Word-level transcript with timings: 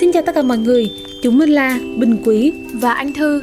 Xin 0.00 0.12
chào 0.12 0.22
tất 0.22 0.34
cả 0.34 0.42
mọi 0.42 0.58
người, 0.58 0.90
chúng 1.22 1.38
mình 1.38 1.50
là 1.50 1.80
Bình 1.98 2.16
Quý 2.24 2.52
và 2.74 2.92
Anh 2.92 3.12
Thư. 3.12 3.42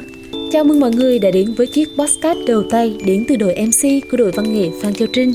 Chào 0.52 0.64
mừng 0.64 0.80
mọi 0.80 0.90
người 0.90 1.18
đã 1.18 1.30
đến 1.30 1.54
với 1.56 1.66
chiếc 1.66 1.88
podcast 1.98 2.38
đầu 2.46 2.62
tay 2.70 2.94
đến 3.06 3.24
từ 3.28 3.36
đội 3.36 3.54
MC 3.66 4.10
của 4.10 4.16
đội 4.16 4.30
văn 4.30 4.54
nghệ 4.54 4.70
Phan 4.82 4.94
Châu 4.94 5.08
Trinh. 5.12 5.32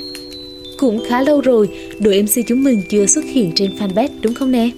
Cũng 0.77 1.03
khá 1.07 1.21
lâu 1.21 1.41
rồi, 1.41 1.69
đội 1.99 2.21
MC 2.23 2.47
chúng 2.47 2.63
mình 2.63 2.81
chưa 2.89 3.05
xuất 3.05 3.25
hiện 3.25 3.51
trên 3.55 3.71
fanpage 3.79 4.07
đúng 4.21 4.33
không 4.33 4.51
nè? 4.51 4.69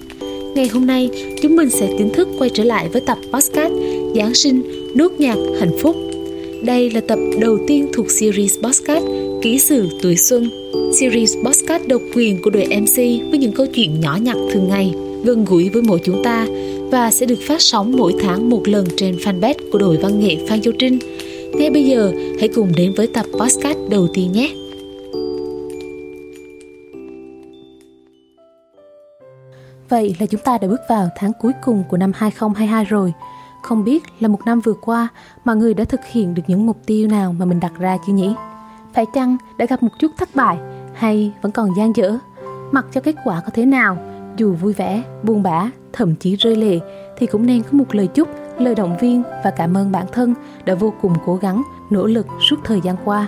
Ngày 0.54 0.68
hôm 0.68 0.86
nay, 0.86 1.10
chúng 1.42 1.56
mình 1.56 1.70
sẽ 1.70 1.88
chính 1.98 2.12
thức 2.14 2.28
quay 2.38 2.50
trở 2.54 2.64
lại 2.64 2.88
với 2.88 3.00
tập 3.00 3.18
podcast 3.32 3.72
Giáng 4.16 4.34
sinh, 4.34 4.62
nốt 4.94 5.12
nhạc, 5.18 5.36
hạnh 5.60 5.78
phúc. 5.80 5.96
Đây 6.64 6.90
là 6.90 7.00
tập 7.00 7.18
đầu 7.40 7.58
tiên 7.68 7.88
thuộc 7.92 8.10
series 8.10 8.58
podcast 8.62 9.04
Ký 9.42 9.58
sử 9.58 9.88
tuổi 10.02 10.16
xuân, 10.16 10.48
series 11.00 11.36
podcast 11.44 11.88
độc 11.88 12.02
quyền 12.14 12.42
của 12.42 12.50
đội 12.50 12.66
MC 12.66 12.96
với 13.30 13.38
những 13.38 13.52
câu 13.52 13.66
chuyện 13.66 14.00
nhỏ 14.00 14.18
nhặt 14.22 14.36
thường 14.52 14.68
ngày, 14.68 14.92
gần 15.24 15.44
gũi 15.44 15.68
với 15.68 15.82
mỗi 15.82 16.00
chúng 16.04 16.24
ta 16.24 16.46
và 16.90 17.10
sẽ 17.10 17.26
được 17.26 17.38
phát 17.48 17.60
sóng 17.60 17.92
mỗi 17.96 18.14
tháng 18.22 18.50
một 18.50 18.62
lần 18.64 18.86
trên 18.96 19.16
fanpage 19.16 19.70
của 19.72 19.78
đội 19.78 19.96
văn 20.02 20.20
nghệ 20.20 20.36
Phan 20.48 20.60
Châu 20.60 20.72
Trinh. 20.78 20.98
Ngay 21.54 21.70
bây 21.70 21.84
giờ, 21.84 22.12
hãy 22.38 22.48
cùng 22.54 22.72
đến 22.76 22.92
với 22.96 23.06
tập 23.06 23.26
podcast 23.40 23.78
đầu 23.90 24.08
tiên 24.14 24.32
nhé! 24.32 24.54
Vậy 29.88 30.16
là 30.20 30.26
chúng 30.26 30.40
ta 30.44 30.58
đã 30.58 30.68
bước 30.68 30.80
vào 30.88 31.08
tháng 31.16 31.32
cuối 31.40 31.52
cùng 31.64 31.84
của 31.88 31.96
năm 31.96 32.12
2022 32.14 32.84
rồi. 32.84 33.12
Không 33.62 33.84
biết 33.84 34.02
là 34.20 34.28
một 34.28 34.38
năm 34.46 34.60
vừa 34.60 34.72
qua 34.72 35.08
mọi 35.44 35.56
người 35.56 35.74
đã 35.74 35.84
thực 35.84 36.00
hiện 36.12 36.34
được 36.34 36.42
những 36.46 36.66
mục 36.66 36.76
tiêu 36.86 37.08
nào 37.08 37.34
mà 37.38 37.44
mình 37.44 37.60
đặt 37.60 37.72
ra 37.78 37.98
chưa 38.06 38.12
nhỉ? 38.12 38.34
Phải 38.94 39.04
chăng 39.14 39.36
đã 39.58 39.66
gặp 39.66 39.82
một 39.82 39.88
chút 39.98 40.10
thất 40.18 40.28
bại 40.34 40.58
hay 40.94 41.32
vẫn 41.42 41.52
còn 41.52 41.68
gian 41.78 41.96
dở? 41.96 42.18
Mặc 42.72 42.86
cho 42.92 43.00
kết 43.00 43.14
quả 43.24 43.40
có 43.40 43.50
thế 43.54 43.66
nào, 43.66 43.98
dù 44.36 44.52
vui 44.52 44.72
vẻ, 44.72 45.02
buồn 45.22 45.42
bã, 45.42 45.70
thậm 45.92 46.14
chí 46.14 46.36
rơi 46.36 46.56
lệ 46.56 46.78
thì 47.16 47.26
cũng 47.26 47.46
nên 47.46 47.62
có 47.62 47.68
một 47.72 47.94
lời 47.94 48.06
chúc, 48.06 48.28
lời 48.58 48.74
động 48.74 48.96
viên 49.00 49.22
và 49.44 49.50
cảm 49.50 49.76
ơn 49.76 49.92
bản 49.92 50.06
thân 50.12 50.34
đã 50.64 50.74
vô 50.74 50.92
cùng 51.02 51.12
cố 51.26 51.36
gắng, 51.36 51.62
nỗ 51.90 52.06
lực 52.06 52.26
suốt 52.40 52.56
thời 52.64 52.80
gian 52.80 52.96
qua. 53.04 53.26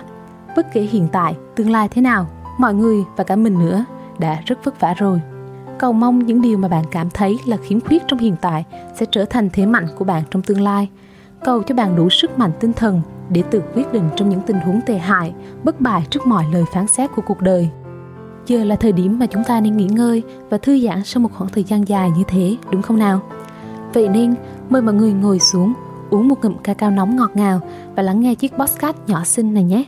Bất 0.55 0.67
kể 0.73 0.81
hiện 0.81 1.07
tại, 1.11 1.35
tương 1.55 1.69
lai 1.69 1.89
thế 1.89 2.01
nào, 2.01 2.27
mọi 2.59 2.73
người 2.73 3.03
và 3.17 3.23
cả 3.23 3.35
mình 3.35 3.59
nữa 3.59 3.85
đã 4.19 4.41
rất 4.45 4.65
vất 4.65 4.79
vả 4.79 4.93
rồi. 4.97 5.21
Cầu 5.79 5.93
mong 5.93 6.25
những 6.25 6.41
điều 6.41 6.57
mà 6.57 6.67
bạn 6.67 6.83
cảm 6.91 7.09
thấy 7.09 7.37
là 7.45 7.57
khiếm 7.57 7.79
khuyết 7.79 8.03
trong 8.07 8.19
hiện 8.19 8.35
tại 8.41 8.65
sẽ 8.95 9.05
trở 9.11 9.25
thành 9.25 9.49
thế 9.53 9.65
mạnh 9.65 9.87
của 9.97 10.05
bạn 10.05 10.23
trong 10.31 10.41
tương 10.41 10.61
lai. 10.61 10.89
Cầu 11.43 11.63
cho 11.63 11.75
bạn 11.75 11.95
đủ 11.95 12.09
sức 12.09 12.39
mạnh 12.39 12.51
tinh 12.59 12.73
thần 12.73 13.01
để 13.29 13.43
tự 13.51 13.61
quyết 13.75 13.93
định 13.93 14.09
trong 14.15 14.29
những 14.29 14.41
tình 14.47 14.59
huống 14.59 14.81
tệ 14.85 14.97
hại, 14.97 15.33
bất 15.63 15.81
bại 15.81 16.07
trước 16.09 16.27
mọi 16.27 16.45
lời 16.53 16.63
phán 16.73 16.87
xét 16.87 17.09
của 17.15 17.21
cuộc 17.21 17.41
đời. 17.41 17.69
Giờ 18.47 18.63
là 18.63 18.75
thời 18.75 18.91
điểm 18.91 19.19
mà 19.19 19.25
chúng 19.25 19.43
ta 19.43 19.59
nên 19.59 19.77
nghỉ 19.77 19.85
ngơi 19.85 20.23
và 20.49 20.57
thư 20.57 20.79
giãn 20.79 21.03
sau 21.03 21.21
một 21.21 21.29
khoảng 21.37 21.49
thời 21.49 21.63
gian 21.63 21.87
dài 21.87 22.09
như 22.17 22.23
thế, 22.27 22.55
đúng 22.71 22.81
không 22.81 22.99
nào? 22.99 23.21
Vậy 23.93 24.09
nên, 24.09 24.35
mời 24.69 24.81
mọi 24.81 24.93
người 24.93 25.13
ngồi 25.13 25.39
xuống, 25.39 25.73
uống 26.09 26.27
một 26.27 26.43
ngụm 26.43 26.57
cacao 26.57 26.91
nóng 26.91 27.15
ngọt 27.15 27.31
ngào 27.33 27.61
và 27.95 28.03
lắng 28.03 28.19
nghe 28.19 28.35
chiếc 28.35 28.53
podcast 28.53 28.97
nhỏ 29.07 29.23
xinh 29.23 29.53
này 29.53 29.63
nhé. 29.63 29.83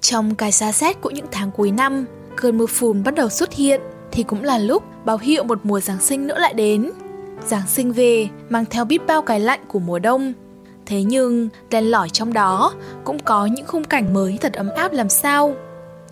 Trong 0.00 0.34
cái 0.34 0.52
xa 0.52 0.72
xét 0.72 1.00
của 1.00 1.10
những 1.10 1.26
tháng 1.30 1.50
cuối 1.50 1.70
năm, 1.70 2.04
cơn 2.36 2.58
mưa 2.58 2.66
phùn 2.66 3.02
bắt 3.02 3.14
đầu 3.14 3.28
xuất 3.28 3.52
hiện 3.52 3.80
thì 4.12 4.22
cũng 4.22 4.42
là 4.42 4.58
lúc 4.58 4.82
báo 5.04 5.18
hiệu 5.18 5.44
một 5.44 5.60
mùa 5.62 5.80
Giáng 5.80 6.00
sinh 6.00 6.26
nữa 6.26 6.38
lại 6.38 6.54
đến. 6.54 6.90
Giáng 7.46 7.68
sinh 7.68 7.92
về 7.92 8.28
mang 8.48 8.64
theo 8.64 8.84
biết 8.84 9.06
bao 9.06 9.22
cái 9.22 9.40
lạnh 9.40 9.60
của 9.68 9.78
mùa 9.78 9.98
đông. 9.98 10.32
Thế 10.86 11.02
nhưng, 11.02 11.48
đèn 11.70 11.90
lỏi 11.90 12.08
trong 12.08 12.32
đó 12.32 12.72
cũng 13.04 13.18
có 13.18 13.46
những 13.46 13.66
khung 13.66 13.84
cảnh 13.84 14.14
mới 14.14 14.38
thật 14.40 14.52
ấm 14.52 14.68
áp 14.76 14.92
làm 14.92 15.08
sao. 15.08 15.54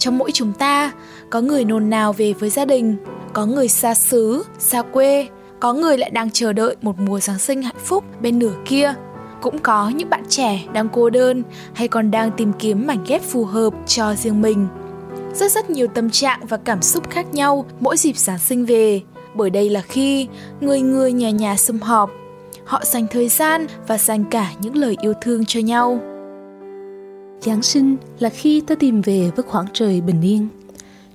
Trong 0.03 0.19
mỗi 0.19 0.31
chúng 0.33 0.53
ta, 0.53 0.93
có 1.31 1.41
người 1.41 1.65
nôn 1.65 1.91
nào 1.91 2.13
về 2.13 2.33
với 2.33 2.51
gia 2.51 2.65
đình, 2.65 2.97
có 3.33 3.47
người 3.47 3.69
xa 3.69 3.95
xứ, 3.95 4.45
xa 4.59 4.83
quê, 4.83 5.29
có 5.61 5.73
người 5.73 5.99
lại 5.99 6.11
đang 6.11 6.31
chờ 6.31 6.53
đợi 6.53 6.77
một 6.83 7.01
mùa 7.01 7.21
Giáng 7.21 7.39
sinh 7.39 7.63
hạnh 7.63 7.77
phúc 7.85 8.05
bên 8.21 8.39
nửa 8.39 8.53
kia. 8.65 8.95
Cũng 9.43 9.59
có 9.59 9.89
những 9.89 10.11
bạn 10.11 10.25
trẻ 10.29 10.63
đang 10.73 10.89
cô 10.93 11.11
đơn 11.11 11.43
hay 11.75 11.89
còn 11.89 12.11
đang 12.11 12.31
tìm 12.31 12.53
kiếm 12.59 12.87
mảnh 12.87 13.05
ghép 13.07 13.23
phù 13.23 13.45
hợp 13.45 13.75
cho 13.87 14.15
riêng 14.15 14.43
mình 14.43 14.69
rất 15.35 15.53
rất 15.53 15.71
nhiều 15.71 15.87
tâm 15.87 16.11
trạng 16.11 16.47
và 16.47 16.57
cảm 16.57 16.83
xúc 16.83 17.11
khác 17.11 17.35
nhau 17.35 17.65
mỗi 17.81 17.97
dịp 17.97 18.17
Giáng 18.17 18.39
sinh 18.39 18.65
về. 18.65 19.01
Bởi 19.35 19.51
đây 19.51 19.71
là 19.71 19.81
khi 19.81 20.29
người 20.61 20.81
người 20.81 21.13
nhà 21.13 21.31
nhà 21.31 21.57
sum 21.57 21.81
họp, 21.81 22.11
họ 22.65 22.85
dành 22.85 23.07
thời 23.11 23.29
gian 23.29 23.67
và 23.87 23.99
dành 23.99 24.25
cả 24.25 24.53
những 24.61 24.77
lời 24.77 24.97
yêu 25.01 25.13
thương 25.23 25.45
cho 25.45 25.61
nhau. 25.61 26.01
Giáng 27.45 27.63
sinh 27.63 27.97
là 28.19 28.29
khi 28.29 28.61
ta 28.61 28.75
tìm 28.75 29.01
về 29.01 29.31
với 29.37 29.43
khoảng 29.49 29.67
trời 29.73 30.01
bình 30.01 30.21
yên. 30.23 30.49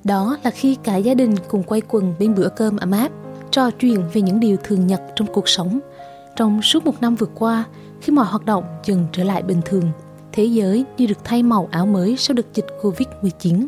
Đó 0.04 0.38
là 0.44 0.52
khi 0.52 0.78
cả 0.84 0.96
gia 0.96 1.14
đình 1.14 1.36
cùng 1.48 1.64
quay 1.64 1.82
quần 1.88 2.14
bên 2.20 2.36
bữa 2.36 2.50
cơm 2.50 2.78
ấm 2.78 2.92
áp, 2.92 3.10
trò 3.52 3.72
chuyện 3.72 4.04
về 4.14 4.22
những 4.22 4.40
điều 4.40 4.58
thường 4.64 4.88
nhật 4.88 5.02
trong 5.16 5.28
cuộc 5.34 5.50
sống. 5.50 5.80
Trong 6.36 6.62
suốt 6.62 6.86
một 6.86 7.02
năm 7.02 7.16
vừa 7.16 7.28
qua, 7.36 7.64
khi 8.02 8.14
mọi 8.14 8.26
hoạt 8.26 8.46
động 8.46 8.64
dần 8.86 9.06
trở 9.12 9.24
lại 9.24 9.44
bình 9.44 9.62
thường, 9.66 9.92
thế 10.32 10.44
giới 10.44 10.86
như 10.98 11.06
được 11.06 11.24
thay 11.24 11.44
màu 11.44 11.70
áo 11.72 11.86
mới 11.86 12.16
sau 12.18 12.36
đợt 12.36 12.54
dịch 12.54 12.66
Covid-19 12.82 13.68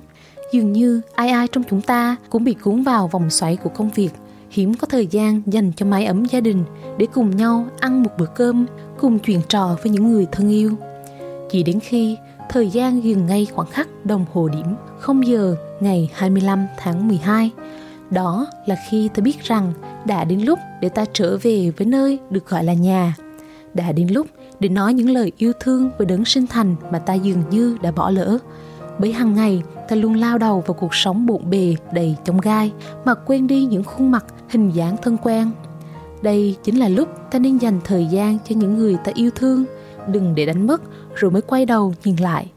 dường 0.52 0.72
như 0.72 1.02
ai 1.16 1.30
ai 1.30 1.48
trong 1.48 1.64
chúng 1.70 1.82
ta 1.82 2.16
cũng 2.30 2.44
bị 2.44 2.54
cuốn 2.54 2.84
vào 2.84 3.08
vòng 3.08 3.30
xoáy 3.30 3.56
của 3.56 3.70
công 3.70 3.90
việc 3.90 4.10
hiếm 4.50 4.74
có 4.74 4.88
thời 4.88 5.08
gian 5.08 5.42
dành 5.46 5.72
cho 5.76 5.86
mái 5.86 6.06
ấm 6.06 6.26
gia 6.26 6.40
đình 6.40 6.64
để 6.98 7.08
cùng 7.14 7.38
nhau 7.38 7.68
ăn 7.80 8.04
một 8.04 8.10
bữa 8.18 8.26
cơm 8.26 8.66
cùng 9.00 9.20
chuyện 9.20 9.42
trò 9.50 9.78
với 9.84 9.92
những 9.92 10.12
người 10.12 10.28
thân 10.32 10.50
yêu 10.50 10.76
chỉ 11.50 11.64
đến 11.64 11.80
khi 11.80 12.18
thời 12.50 12.70
gian 12.70 13.04
dừng 13.04 13.26
ngay 13.26 13.48
khoảng 13.54 13.68
khắc 13.68 14.06
đồng 14.06 14.26
hồ 14.34 14.48
điểm 14.48 14.76
0 15.00 15.28
giờ 15.28 15.56
ngày 15.80 16.10
25 16.14 16.68
tháng 16.78 17.08
12 17.08 17.52
đó 18.12 18.48
là 18.66 18.76
khi 18.90 19.10
ta 19.16 19.22
biết 19.22 19.44
rằng 19.44 19.74
đã 20.06 20.24
đến 20.24 20.42
lúc 20.42 20.60
để 20.82 20.90
ta 20.90 21.06
trở 21.14 21.38
về 21.38 21.72
với 21.78 21.88
nơi 21.88 22.20
được 22.30 22.50
gọi 22.50 22.64
là 22.64 22.74
nhà. 22.74 23.16
Đã 23.74 23.92
đến 23.92 24.08
lúc 24.08 24.28
để 24.60 24.70
nói 24.70 24.94
những 24.94 25.10
lời 25.10 25.32
yêu 25.38 25.54
thương 25.60 25.90
với 25.98 26.08
đấng 26.08 26.26
sinh 26.26 26.48
thành 26.48 26.76
mà 26.92 27.00
ta 27.00 27.14
dường 27.14 27.44
như 27.50 27.78
đã 27.82 27.92
bỏ 27.92 28.10
lỡ. 28.10 28.38
Bởi 29.00 29.12
hàng 29.12 29.36
ngày, 29.36 29.64
ta 29.90 29.96
luôn 29.96 30.16
lao 30.16 30.38
đầu 30.38 30.64
vào 30.68 30.74
cuộc 30.74 30.96
sống 30.96 31.26
bộn 31.26 31.50
bề 31.50 31.76
đầy 31.94 32.16
chông 32.26 32.42
gai 32.42 32.72
mà 33.06 33.14
quên 33.14 33.48
đi 33.48 33.66
những 33.66 33.84
khuôn 33.84 34.12
mặt, 34.12 34.26
hình 34.50 34.70
dáng 34.70 34.96
thân 35.02 35.18
quen. 35.18 35.52
Đây 36.22 36.56
chính 36.64 36.80
là 36.80 36.90
lúc 36.90 37.10
ta 37.32 37.40
nên 37.40 37.58
dành 37.58 37.80
thời 37.84 38.06
gian 38.06 38.38
cho 38.50 38.56
những 38.56 38.78
người 38.78 38.98
ta 39.06 39.12
yêu 39.16 39.30
thương 39.36 39.66
đừng 40.12 40.36
để 40.36 40.46
đánh 40.46 40.68
mất 40.68 40.82
rồi 41.16 41.32
mới 41.32 41.42
quay 41.42 41.66
đầu 41.66 41.94
nhìn 42.04 42.16
lại 42.16 42.52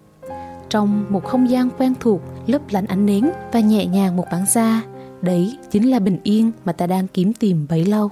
trong 0.68 1.04
một 1.08 1.24
không 1.24 1.50
gian 1.50 1.68
quen 1.78 1.94
thuộc 2.00 2.20
lấp 2.46 2.62
lánh 2.70 2.86
ánh 2.86 3.06
nến 3.06 3.30
và 3.52 3.60
nhẹ 3.60 3.86
nhàng 3.86 4.16
một 4.16 4.24
bản 4.32 4.44
da 4.48 4.82
đấy 5.22 5.58
chính 5.70 5.90
là 5.90 5.98
bình 5.98 6.18
yên 6.22 6.52
mà 6.64 6.72
ta 6.72 6.86
đang 6.86 7.08
kiếm 7.08 7.32
tìm 7.32 7.66
bấy 7.70 7.84
lâu 7.84 8.10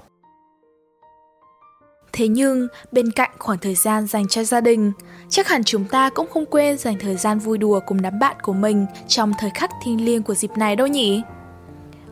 Thế 2.13 2.29
nhưng, 2.29 2.69
bên 2.93 3.11
cạnh 3.11 3.31
khoảng 3.39 3.59
thời 3.59 3.75
gian 3.75 4.07
dành 4.07 4.29
cho 4.29 4.45
gia 4.45 4.61
đình, 4.61 4.93
chắc 5.29 5.49
hẳn 5.49 5.65
chúng 5.65 5.85
ta 5.85 6.11
cũng 6.11 6.27
không 6.31 6.47
quên 6.47 6.79
dành 6.79 6.99
thời 7.01 7.17
gian 7.17 7.39
vui 7.39 7.59
đùa 7.59 7.81
cùng 7.87 8.03
đám 8.03 8.19
bạn 8.19 8.37
của 8.43 8.53
mình 8.53 8.87
trong 9.09 9.33
thời 9.39 9.51
khắc 9.55 9.71
thiêng 9.85 10.05
liêng 10.05 10.23
của 10.23 10.35
dịp 10.35 10.51
này 10.57 10.77
đâu 10.77 10.87
nhỉ? 10.87 11.23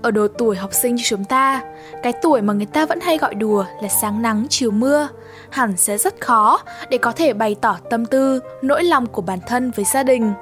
Ở 0.03 0.11
độ 0.11 0.29
tuổi 0.39 0.57
học 0.57 0.71
sinh 0.73 0.95
như 0.95 1.03
chúng 1.07 1.25
ta, 1.25 1.63
cái 2.03 2.13
tuổi 2.23 2.43
mà 2.43 2.53
người 2.53 2.67
ta 2.67 2.87
vẫn 2.87 3.01
hay 3.01 3.19
gọi 3.19 3.35
đùa 3.35 3.65
là 3.83 3.89
sáng 3.89 4.23
nắng 4.23 4.47
chiều 4.51 4.71
mưa, 4.71 5.09
hẳn 5.51 5.77
sẽ 5.77 5.99
rất 5.99 6.21
khó 6.21 6.61
để 6.91 6.99
có 6.99 7.13
thể 7.13 7.33
bày 7.33 7.57
tỏ 7.61 7.77
tâm 7.91 8.07
tư, 8.07 8.41
nỗi 8.63 8.85
lòng 8.85 9.07
của 9.07 9.23
bản 9.23 9.39
thân 9.47 9.71
với 9.71 9.85
gia 9.85 10.03
đình. 10.03 10.33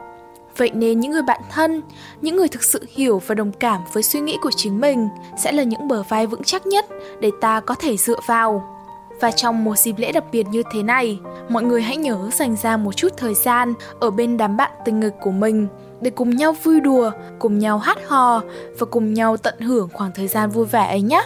Vậy 0.57 0.71
nên 0.75 1.01
những 1.01 1.13
người 1.13 1.23
bạn 1.23 1.41
thân, 1.51 1.83
những 2.21 2.37
người 2.37 2.49
thực 2.49 2.63
sự 2.63 2.85
hiểu 2.89 3.23
và 3.27 3.35
đồng 3.35 3.53
cảm 3.53 3.81
với 3.93 4.03
suy 4.03 4.21
nghĩ 4.21 4.39
của 4.43 4.51
chính 4.57 4.81
mình 4.81 5.09
sẽ 5.39 5.53
là 5.53 5.63
những 5.63 5.89
bờ 5.89 6.03
vai 6.03 6.27
vững 6.27 6.45
chắc 6.45 6.67
nhất 6.67 6.87
để 7.21 7.31
ta 7.41 7.61
có 7.61 7.75
thể 7.75 7.97
dựa 7.97 8.21
vào. 8.27 8.76
Và 9.21 9.31
trong 9.31 9.65
một 9.65 9.79
dịp 9.79 9.95
lễ 9.99 10.13
đặc 10.13 10.25
biệt 10.33 10.47
như 10.51 10.63
thế 10.73 10.83
này, 10.83 11.21
mọi 11.49 11.63
người 11.63 11.83
hãy 11.83 11.97
nhớ 11.97 12.31
dành 12.33 12.57
ra 12.57 12.77
một 12.77 12.97
chút 12.97 13.13
thời 13.17 13.35
gian 13.35 13.75
ở 14.01 14.11
bên 14.11 14.37
đám 14.37 14.57
bạn 14.57 14.71
tình 14.85 15.01
nghịch 15.01 15.15
của 15.21 15.31
mình 15.31 15.69
để 16.01 16.11
cùng 16.11 16.31
nhau 16.31 16.53
vui 16.53 16.81
đùa, 16.81 17.11
cùng 17.39 17.59
nhau 17.59 17.79
hát 17.79 17.99
hò 18.07 18.43
và 18.79 18.87
cùng 18.91 19.15
nhau 19.15 19.37
tận 19.37 19.61
hưởng 19.61 19.89
khoảng 19.93 20.13
thời 20.15 20.29
gian 20.29 20.51
vui 20.51 20.67
vẻ 20.67 20.87
ấy 20.87 21.03
nhé. 21.03 21.23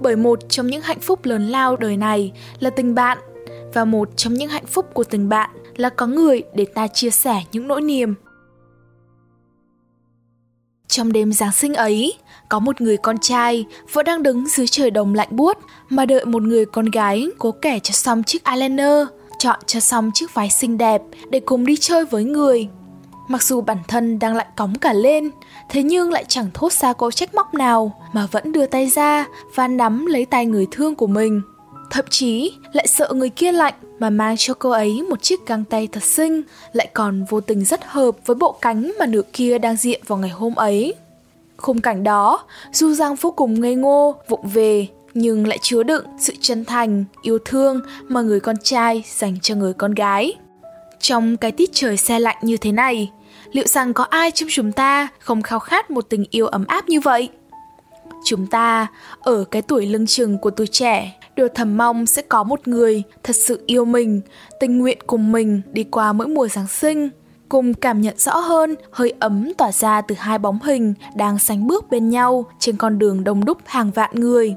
Bởi 0.00 0.16
một 0.16 0.38
trong 0.48 0.66
những 0.66 0.82
hạnh 0.82 1.00
phúc 1.00 1.24
lớn 1.24 1.48
lao 1.48 1.76
đời 1.76 1.96
này 1.96 2.32
là 2.60 2.70
tình 2.70 2.94
bạn 2.94 3.18
và 3.74 3.84
một 3.84 4.08
trong 4.16 4.34
những 4.34 4.48
hạnh 4.48 4.66
phúc 4.66 4.86
của 4.94 5.04
tình 5.04 5.28
bạn 5.28 5.50
là 5.76 5.88
có 5.88 6.06
người 6.06 6.42
để 6.54 6.64
ta 6.64 6.86
chia 6.86 7.10
sẻ 7.10 7.42
những 7.52 7.68
nỗi 7.68 7.80
niềm. 7.80 8.14
Trong 10.96 11.12
đêm 11.12 11.32
Giáng 11.32 11.52
sinh 11.52 11.74
ấy, 11.74 12.14
có 12.48 12.58
một 12.58 12.80
người 12.80 12.96
con 12.96 13.18
trai 13.18 13.64
vẫn 13.92 14.04
đang 14.04 14.22
đứng 14.22 14.48
dưới 14.48 14.66
trời 14.66 14.90
đông 14.90 15.14
lạnh 15.14 15.28
buốt 15.30 15.58
mà 15.88 16.06
đợi 16.06 16.24
một 16.24 16.42
người 16.42 16.66
con 16.66 16.90
gái 16.90 17.26
cố 17.38 17.50
kẻ 17.62 17.78
cho 17.78 17.92
xong 17.92 18.22
chiếc 18.22 18.44
eyeliner, 18.44 19.06
chọn 19.38 19.58
cho 19.66 19.80
xong 19.80 20.10
chiếc 20.14 20.34
váy 20.34 20.50
xinh 20.50 20.78
đẹp 20.78 21.02
để 21.30 21.40
cùng 21.40 21.66
đi 21.66 21.76
chơi 21.76 22.04
với 22.04 22.24
người. 22.24 22.68
Mặc 23.28 23.42
dù 23.42 23.60
bản 23.60 23.78
thân 23.88 24.18
đang 24.18 24.36
lạnh 24.36 24.46
cóng 24.56 24.74
cả 24.74 24.92
lên, 24.92 25.30
thế 25.68 25.82
nhưng 25.82 26.10
lại 26.12 26.24
chẳng 26.28 26.50
thốt 26.54 26.72
ra 26.72 26.92
câu 26.92 27.10
trách 27.10 27.34
móc 27.34 27.54
nào 27.54 27.94
mà 28.12 28.26
vẫn 28.32 28.52
đưa 28.52 28.66
tay 28.66 28.86
ra 28.86 29.26
và 29.54 29.68
nắm 29.68 30.06
lấy 30.06 30.24
tay 30.24 30.46
người 30.46 30.66
thương 30.70 30.94
của 30.94 31.06
mình. 31.06 31.42
Thậm 31.90 32.04
chí 32.10 32.52
lại 32.72 32.86
sợ 32.86 33.12
người 33.14 33.30
kia 33.30 33.52
lạnh 33.52 33.74
mà 33.98 34.10
mang 34.10 34.34
cho 34.38 34.54
cô 34.54 34.70
ấy 34.70 35.02
một 35.02 35.22
chiếc 35.22 35.46
găng 35.46 35.64
tay 35.64 35.88
thật 35.92 36.02
xinh, 36.02 36.42
lại 36.72 36.88
còn 36.94 37.24
vô 37.24 37.40
tình 37.40 37.64
rất 37.64 37.84
hợp 37.84 38.16
với 38.26 38.34
bộ 38.34 38.52
cánh 38.52 38.92
mà 38.98 39.06
nửa 39.06 39.22
kia 39.32 39.58
đang 39.58 39.76
diện 39.76 40.00
vào 40.06 40.18
ngày 40.18 40.30
hôm 40.30 40.54
ấy. 40.54 40.94
Khung 41.56 41.80
cảnh 41.80 42.04
đó, 42.04 42.44
Du 42.72 42.94
Giang 42.94 43.14
vô 43.14 43.30
cùng 43.30 43.60
ngây 43.60 43.74
ngô, 43.74 44.14
vụng 44.28 44.48
về, 44.54 44.86
nhưng 45.14 45.46
lại 45.46 45.58
chứa 45.62 45.82
đựng 45.82 46.04
sự 46.20 46.32
chân 46.40 46.64
thành, 46.64 47.04
yêu 47.22 47.38
thương 47.44 47.80
mà 48.02 48.20
người 48.20 48.40
con 48.40 48.56
trai 48.62 49.04
dành 49.14 49.40
cho 49.42 49.54
người 49.54 49.72
con 49.72 49.94
gái. 49.94 50.34
Trong 51.00 51.36
cái 51.36 51.52
tiết 51.52 51.70
trời 51.72 51.96
xe 51.96 52.20
lạnh 52.20 52.36
như 52.42 52.56
thế 52.56 52.72
này, 52.72 53.10
liệu 53.52 53.66
rằng 53.66 53.92
có 53.92 54.04
ai 54.04 54.30
trong 54.30 54.48
chúng 54.52 54.72
ta 54.72 55.08
không 55.18 55.42
khao 55.42 55.58
khát 55.58 55.90
một 55.90 56.06
tình 56.08 56.24
yêu 56.30 56.46
ấm 56.46 56.64
áp 56.66 56.88
như 56.88 57.00
vậy? 57.00 57.28
Chúng 58.24 58.46
ta, 58.46 58.86
ở 59.20 59.44
cái 59.44 59.62
tuổi 59.62 59.86
lưng 59.86 60.06
chừng 60.06 60.38
của 60.38 60.50
tuổi 60.50 60.66
trẻ, 60.66 61.18
đều 61.36 61.48
thầm 61.54 61.76
mong 61.76 62.06
sẽ 62.06 62.22
có 62.22 62.44
một 62.44 62.68
người 62.68 63.02
thật 63.22 63.36
sự 63.36 63.62
yêu 63.66 63.84
mình, 63.84 64.20
tình 64.60 64.78
nguyện 64.78 64.98
cùng 65.06 65.32
mình 65.32 65.60
đi 65.72 65.84
qua 65.84 66.12
mỗi 66.12 66.26
mùa 66.26 66.48
Giáng 66.48 66.68
sinh, 66.68 67.08
cùng 67.48 67.74
cảm 67.74 68.00
nhận 68.00 68.18
rõ 68.18 68.36
hơn 68.36 68.74
hơi 68.90 69.12
ấm 69.20 69.52
tỏa 69.58 69.72
ra 69.72 70.00
từ 70.00 70.14
hai 70.18 70.38
bóng 70.38 70.58
hình 70.62 70.94
đang 71.16 71.38
sánh 71.38 71.66
bước 71.66 71.90
bên 71.90 72.10
nhau 72.10 72.46
trên 72.58 72.76
con 72.76 72.98
đường 72.98 73.24
đông 73.24 73.44
đúc 73.44 73.58
hàng 73.64 73.90
vạn 73.90 74.10
người. 74.14 74.54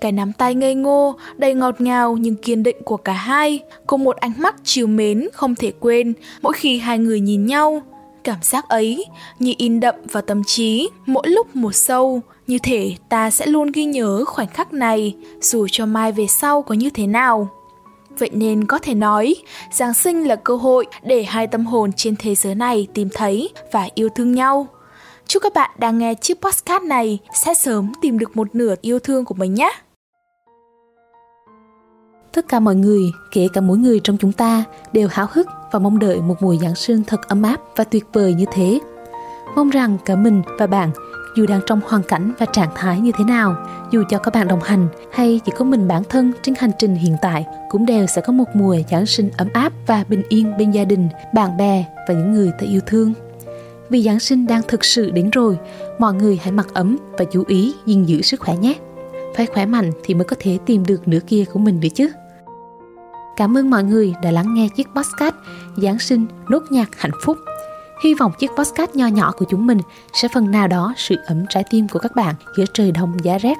Cái 0.00 0.12
nắm 0.12 0.32
tay 0.32 0.54
ngây 0.54 0.74
ngô, 0.74 1.16
đầy 1.36 1.54
ngọt 1.54 1.80
ngào 1.80 2.16
nhưng 2.16 2.36
kiên 2.36 2.62
định 2.62 2.76
của 2.84 2.96
cả 2.96 3.12
hai, 3.12 3.60
cùng 3.86 4.04
một 4.04 4.16
ánh 4.16 4.32
mắt 4.38 4.54
chiều 4.64 4.86
mến 4.86 5.28
không 5.32 5.54
thể 5.54 5.72
quên 5.80 6.12
mỗi 6.42 6.52
khi 6.52 6.78
hai 6.78 6.98
người 6.98 7.20
nhìn 7.20 7.46
nhau. 7.46 7.82
Cảm 8.24 8.38
giác 8.42 8.68
ấy 8.68 9.04
như 9.38 9.52
in 9.58 9.80
đậm 9.80 9.94
vào 10.12 10.22
tâm 10.22 10.44
trí 10.44 10.88
mỗi 11.06 11.28
lúc 11.28 11.56
một 11.56 11.72
sâu, 11.72 12.20
như 12.46 12.58
thể 12.62 12.94
ta 13.08 13.30
sẽ 13.30 13.46
luôn 13.46 13.72
ghi 13.72 13.84
nhớ 13.84 14.24
khoảnh 14.26 14.48
khắc 14.48 14.72
này 14.72 15.14
dù 15.40 15.66
cho 15.70 15.86
mai 15.86 16.12
về 16.12 16.26
sau 16.26 16.62
có 16.62 16.74
như 16.74 16.90
thế 16.90 17.06
nào. 17.06 17.48
Vậy 18.18 18.30
nên 18.32 18.66
có 18.66 18.78
thể 18.78 18.94
nói, 18.94 19.34
Giáng 19.72 19.94
sinh 19.94 20.28
là 20.28 20.36
cơ 20.36 20.56
hội 20.56 20.86
để 21.02 21.22
hai 21.22 21.46
tâm 21.46 21.66
hồn 21.66 21.90
trên 21.96 22.16
thế 22.16 22.34
giới 22.34 22.54
này 22.54 22.86
tìm 22.94 23.08
thấy 23.14 23.48
và 23.72 23.88
yêu 23.94 24.08
thương 24.08 24.32
nhau. 24.32 24.66
Chúc 25.26 25.42
các 25.42 25.54
bạn 25.54 25.70
đang 25.78 25.98
nghe 25.98 26.14
chiếc 26.14 26.40
podcast 26.40 26.82
này 26.82 27.18
sẽ 27.44 27.54
sớm 27.54 27.92
tìm 28.02 28.18
được 28.18 28.36
một 28.36 28.54
nửa 28.54 28.74
yêu 28.80 28.98
thương 28.98 29.24
của 29.24 29.34
mình 29.34 29.54
nhé. 29.54 29.72
Tất 32.34 32.48
cả 32.48 32.60
mọi 32.60 32.74
người, 32.74 33.12
kể 33.30 33.48
cả 33.52 33.60
mỗi 33.60 33.78
người 33.78 34.00
trong 34.04 34.16
chúng 34.16 34.32
ta, 34.32 34.64
đều 34.92 35.08
háo 35.10 35.26
hức 35.30 35.46
và 35.72 35.78
mong 35.78 35.98
đợi 35.98 36.20
một 36.20 36.42
mùa 36.42 36.56
Giáng 36.56 36.74
sinh 36.74 37.02
thật 37.06 37.28
ấm 37.28 37.42
áp 37.42 37.60
và 37.76 37.84
tuyệt 37.84 38.04
vời 38.12 38.34
như 38.34 38.44
thế. 38.52 38.78
Mong 39.56 39.70
rằng 39.70 39.98
cả 40.04 40.16
mình 40.16 40.42
và 40.58 40.66
bạn 40.66 40.90
dù 41.36 41.46
đang 41.46 41.60
trong 41.66 41.80
hoàn 41.86 42.02
cảnh 42.02 42.32
và 42.38 42.46
trạng 42.46 42.70
thái 42.74 43.00
như 43.00 43.12
thế 43.18 43.24
nào, 43.24 43.56
dù 43.90 44.02
cho 44.10 44.18
các 44.18 44.34
bạn 44.34 44.48
đồng 44.48 44.60
hành 44.62 44.88
hay 45.12 45.40
chỉ 45.44 45.52
có 45.56 45.64
mình 45.64 45.88
bản 45.88 46.02
thân 46.08 46.32
trên 46.42 46.54
hành 46.58 46.70
trình 46.78 46.94
hiện 46.94 47.16
tại 47.22 47.46
cũng 47.68 47.86
đều 47.86 48.06
sẽ 48.06 48.20
có 48.20 48.32
một 48.32 48.48
mùa 48.54 48.76
Giáng 48.90 49.06
sinh 49.06 49.30
ấm 49.36 49.48
áp 49.52 49.72
và 49.86 50.04
bình 50.08 50.22
yên 50.28 50.52
bên 50.58 50.70
gia 50.70 50.84
đình, 50.84 51.08
bạn 51.34 51.56
bè 51.56 51.84
và 52.08 52.14
những 52.14 52.32
người 52.32 52.50
ta 52.50 52.66
yêu 52.66 52.80
thương. 52.86 53.12
Vì 53.88 54.02
Giáng 54.02 54.20
sinh 54.20 54.46
đang 54.46 54.62
thực 54.68 54.84
sự 54.84 55.10
đến 55.10 55.30
rồi, 55.30 55.58
mọi 55.98 56.14
người 56.14 56.40
hãy 56.42 56.52
mặc 56.52 56.66
ấm 56.74 56.98
và 57.18 57.24
chú 57.24 57.44
ý 57.46 57.74
gìn 57.86 58.04
giữ 58.04 58.22
sức 58.22 58.40
khỏe 58.40 58.56
nhé. 58.56 58.74
Phải 59.36 59.46
khỏe 59.46 59.66
mạnh 59.66 59.90
thì 60.04 60.14
mới 60.14 60.24
có 60.24 60.36
thể 60.40 60.58
tìm 60.66 60.86
được 60.86 61.08
nửa 61.08 61.20
kia 61.26 61.44
của 61.52 61.58
mình 61.58 61.80
nữa 61.80 61.88
chứ. 61.94 62.08
Cảm 63.36 63.56
ơn 63.56 63.70
mọi 63.70 63.84
người 63.84 64.14
đã 64.22 64.30
lắng 64.30 64.54
nghe 64.54 64.68
chiếc 64.68 64.88
podcast 64.94 65.34
Giáng 65.76 65.98
sinh 65.98 66.26
nốt 66.48 66.62
nhạc 66.70 67.00
hạnh 67.00 67.12
phúc 67.22 67.38
Hy 68.04 68.14
vọng 68.14 68.32
chiếc 68.38 68.50
podcast 68.56 68.94
nho 68.94 69.06
nhỏ 69.06 69.32
của 69.36 69.44
chúng 69.50 69.66
mình 69.66 69.78
sẽ 70.12 70.28
phần 70.28 70.50
nào 70.50 70.68
đó 70.68 70.94
sự 70.96 71.16
ấm 71.26 71.44
trái 71.48 71.64
tim 71.70 71.88
của 71.88 71.98
các 71.98 72.16
bạn 72.16 72.34
giữa 72.56 72.64
trời 72.74 72.92
đông 72.92 73.16
giá 73.24 73.38
rét. 73.38 73.58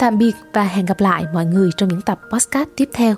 Tạm 0.00 0.18
biệt 0.18 0.32
và 0.52 0.62
hẹn 0.62 0.86
gặp 0.86 1.00
lại 1.00 1.24
mọi 1.34 1.46
người 1.46 1.70
trong 1.76 1.88
những 1.88 2.00
tập 2.00 2.20
podcast 2.32 2.68
tiếp 2.76 2.88
theo. 2.92 3.14